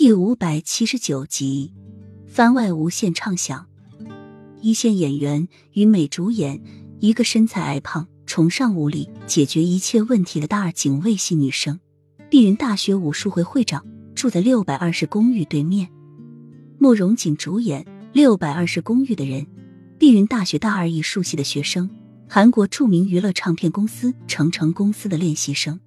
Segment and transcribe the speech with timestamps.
[0.00, 1.72] 第五百七十九集，
[2.24, 3.66] 番外无限畅想。
[4.60, 6.62] 一线演员于美主演，
[7.00, 11.80] 一个身材矮胖、崇尚武力、解决一切问题的大二警卫系女生。
[12.30, 13.84] 碧云大学武术会会长
[14.14, 15.88] 住在六百二十公寓对面。
[16.78, 19.48] 慕容锦主演六百二十公寓的人，
[19.98, 21.90] 碧云大学大二艺术系的学生，
[22.28, 25.80] 韩国著名娱乐唱片公司成成公司的练习生。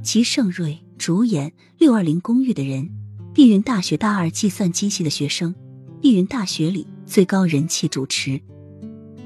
[0.00, 2.88] 齐盛瑞主演六二零公寓的人。
[3.36, 5.54] 碧云大学大二计算机系的学生，
[6.00, 8.40] 碧云大学里最高人气主持。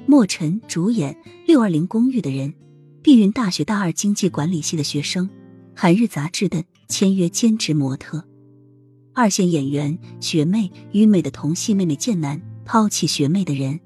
[0.05, 1.17] 莫尘主演
[1.47, 2.53] 六二零公寓的人，
[3.03, 5.31] 碧云大学大二经济管理系的学生，
[5.77, 8.27] 韩日杂志的签约兼职模特。
[9.15, 13.79] 二线演员学妹与美的同系妹妹剑南抛弃学妹的人。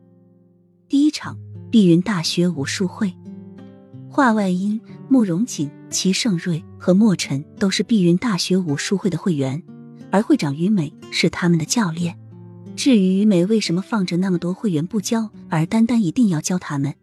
[0.88, 1.38] 第一场
[1.70, 3.12] 碧云大学武术会，
[4.08, 9.62] 画外音慕容锦、齐盛瑞和莫尘都是碧云大学武术会的会员。
[10.14, 12.16] 而会长于美是他们的教练。
[12.76, 16.94] 至于于美为什么放着那么多会员不教，而单单一定要教他们，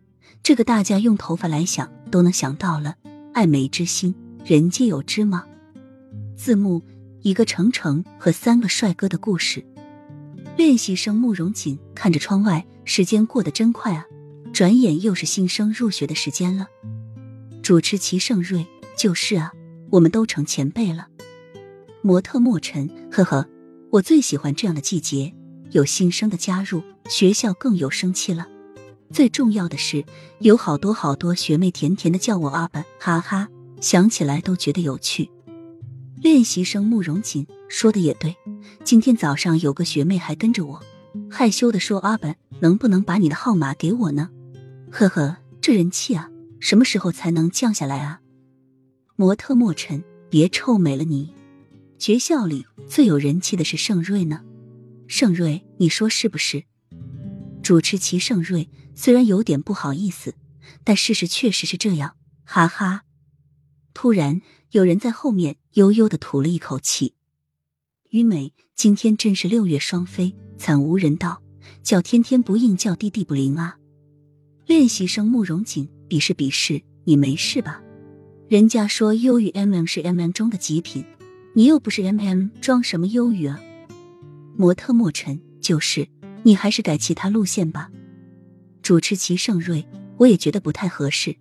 [0.42, 2.96] 这个大家用头发来想都能想到了。
[3.34, 5.44] 爱美之心，人皆有之吗？
[6.38, 6.82] 字幕：
[7.22, 9.66] 一个程程和三个帅哥的故事。
[10.56, 14.06] 练习生慕容锦看着窗外，时间过得真快啊！
[14.54, 16.68] 转眼又是新生入学的时间了。
[17.62, 18.66] 主持齐盛瑞：
[18.98, 19.52] 就是啊，
[19.90, 21.08] 我们都成前辈了。
[22.04, 23.48] 模特莫尘，呵呵，
[23.92, 25.32] 我最喜欢这样的季节，
[25.70, 28.48] 有新生的加入，学校更有生气了。
[29.12, 30.04] 最重要的是，
[30.40, 35.30] 有好多好多学妹甜甜的叫我阿本，哈哈，想起来都觉得有趣。
[36.16, 38.36] 练习生慕容锦说的也对，
[38.84, 40.82] 今天早上有个学妹还跟着我，
[41.30, 44.30] 害羞的说：“阿本，能不能把你的号码给我呢？”
[44.90, 46.30] 呵呵，这人气啊，
[46.60, 48.22] 什么时候才能降下来啊？
[49.16, 51.32] 模特莫尘，别臭美了你。
[52.02, 54.42] 学校里最有人气的是盛瑞呢，
[55.08, 56.64] 盛瑞，你说是不是？
[57.62, 60.34] 主持齐盛瑞虽然有点不好意思，
[60.84, 63.04] 但事实确实是这样，哈哈。
[63.94, 64.42] 突然
[64.72, 67.14] 有人在后面悠悠的吐了一口气。
[68.10, 71.44] 于美，今天真是六月双飞，惨无人道，
[71.84, 73.78] 叫天天不应，叫地地不灵啊。
[74.66, 77.80] 练习生慕容锦鄙视鄙视，你没事吧？
[78.50, 81.06] 人家说忧郁 M M 是 M M 中的极品。
[81.54, 83.60] 你又不是 M M，装什么忧郁啊？
[84.56, 86.08] 模特莫尘就是，
[86.44, 87.92] 你还是改其他路线吧。
[88.82, 89.86] 主持齐盛瑞，
[90.18, 91.36] 我也觉得不太合适。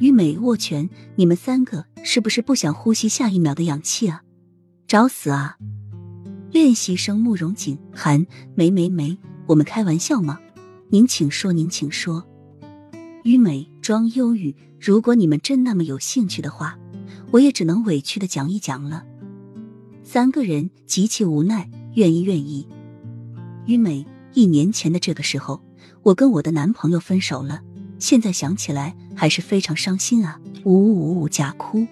[0.00, 4.22] 于美握拳，你们三个是不是不想呼吸下一秒的氧气啊？
[4.86, 5.56] 找死啊！
[6.50, 9.16] 练习生慕容锦寒没没没，
[9.46, 10.38] 我们开玩笑吗？
[10.90, 12.26] 您请说，您请说。
[13.24, 16.78] 于美装忧郁，如果你们真那么有兴趣的话。
[17.30, 19.04] 我也只能委屈的讲一讲了。
[20.04, 22.68] 三个人极其无奈，愿意愿意。
[23.66, 25.60] 于美，一年前的这个时候，
[26.02, 27.60] 我跟我的男朋友分手了。
[27.98, 30.38] 现在想起来还是非常伤心啊！
[30.64, 31.86] 呜呜呜呜，假哭。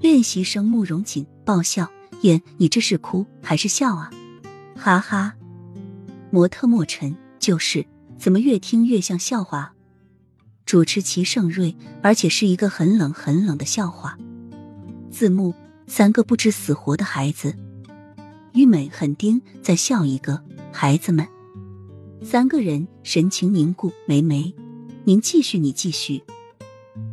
[0.00, 1.88] 练习生慕容锦爆笑：
[2.22, 4.10] 演，你这是哭还是笑啊？
[4.74, 5.34] 哈哈。
[6.30, 7.86] 模特莫尘就是，
[8.18, 9.74] 怎么越听越像笑话？
[10.64, 14.16] 主持齐盛瑞，而且是一个很冷很冷的笑话。
[15.10, 15.54] 字幕：
[15.86, 17.54] 三个不知死活的孩子。
[18.52, 21.26] 于美很盯在笑一个孩子们，
[22.22, 23.92] 三个人神情凝固。
[24.06, 24.54] 梅梅，
[25.04, 26.22] 您继续，你继续。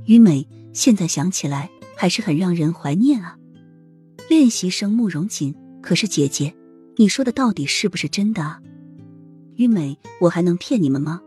[0.06, 3.38] 于美现在想起来还是很让人怀念啊。
[4.30, 6.56] 练习生慕容锦，可是姐姐，
[6.98, 8.60] 你说的到底是不是真的啊？
[9.56, 11.22] 于美，我还能骗你们吗？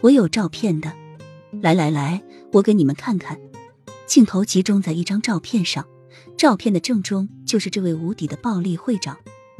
[0.00, 0.92] 我有照片的，
[1.60, 2.22] 来来来，
[2.52, 3.38] 我给你们看看。
[4.06, 5.86] 镜头集中在一张照片上。
[6.40, 9.18] 照片的正中就是这位无敌的暴力会长，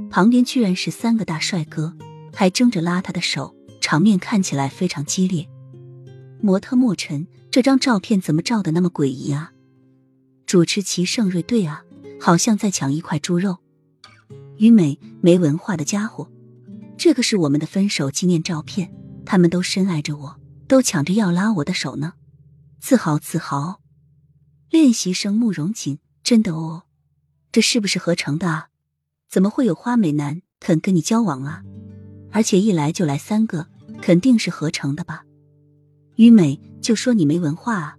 [0.08, 1.94] 旁边居然是三个大帅哥，
[2.32, 5.46] 还争着拉他的手，场面看起来非常激烈。
[6.40, 9.52] 模特莫尘，这张照片怎么照的那么诡异啊？
[10.46, 11.84] 主持齐盛瑞，对啊，
[12.18, 13.58] 好像在抢一块猪肉。
[14.56, 16.30] 于美，没文化的家伙，
[16.96, 18.90] 这个是我们的分手纪念照片，
[19.26, 22.14] 他们都深爱着我，都抢着要拉我的手呢，
[22.80, 23.82] 自豪自豪。
[24.70, 25.98] 练习生慕容锦。
[26.22, 26.82] 真的哦，
[27.50, 28.68] 这是不是合成的啊？
[29.28, 31.62] 怎么会有花美男肯跟你交往啊？
[32.32, 33.66] 而且一来就来三个，
[34.00, 35.24] 肯定是合成的吧？
[36.16, 37.96] 于美就说你没文化啊！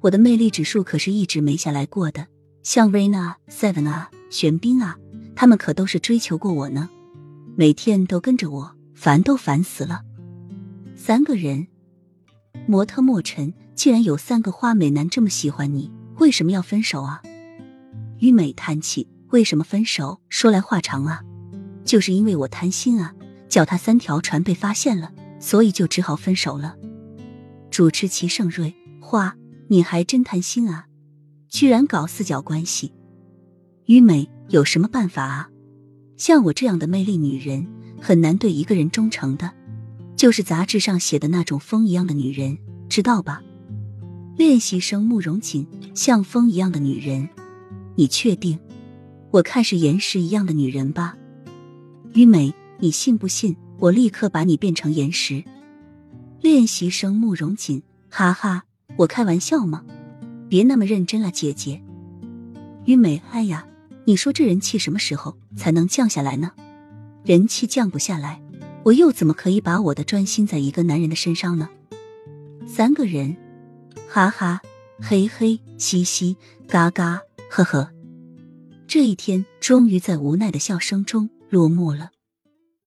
[0.00, 2.26] 我的魅力指数可是一直没下来过的，
[2.62, 4.96] 像 Raina、Seven 啊、玄彬啊，
[5.36, 6.88] 他们可都是追求过我呢，
[7.54, 10.02] 每天都跟着我，烦都烦死了。
[10.96, 11.66] 三个人，
[12.66, 17.22] 模特莫尘，既然有三个花美男这么喜欢你，为什么要分手啊？
[18.20, 20.20] 于美叹气：“为什么分手？
[20.28, 21.22] 说来话长啊，
[21.84, 23.14] 就是因为我贪心啊，
[23.48, 26.76] 脚踏三条船被发现了，所以就只好分手了。
[27.70, 29.34] 主持齐盛瑞，花，
[29.68, 30.86] 你还真贪心啊，
[31.48, 32.92] 居然搞四角关系。
[33.86, 35.48] 于美有什么办法啊？
[36.16, 37.66] 像我这样的魅力女人，
[38.00, 39.50] 很难对一个人忠诚的，
[40.14, 42.58] 就是杂志上写的那种风一样的女人，
[42.88, 43.42] 知道吧？
[44.36, 47.28] 练习生慕容锦，像风一样的女人，
[48.00, 48.58] 你确定？
[49.30, 51.18] 我看是岩石一样的女人吧？
[52.14, 55.44] 于美，你信不信我立刻把你变成岩石？
[56.40, 58.64] 练习生慕容锦，哈哈，
[58.96, 59.84] 我开玩笑吗？
[60.48, 61.82] 别那么认真了，姐姐。
[62.86, 63.66] 于美，哎呀，
[64.06, 66.52] 你说这人气什么时候才能降下来呢？
[67.22, 68.40] 人气降不下来，
[68.84, 71.68] 我又怎么可以把我的专心在一个男人的身上呢？
[72.66, 73.36] 三个人。
[74.08, 74.62] 哈哈，
[75.02, 77.20] 嘿嘿，嘻嘻，嘎嘎，
[77.50, 77.90] 呵呵。
[78.86, 82.10] 这一天终于在无奈的笑声中落幕了。